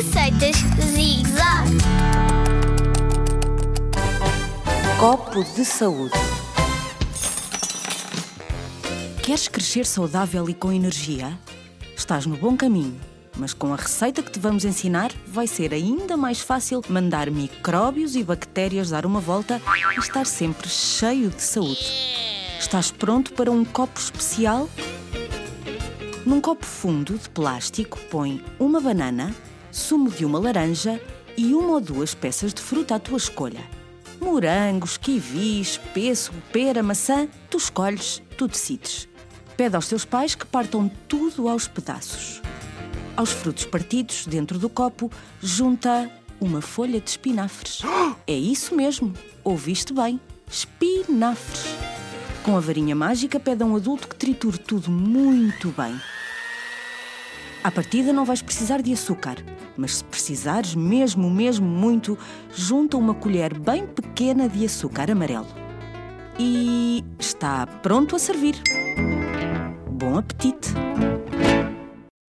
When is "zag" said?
1.28-1.76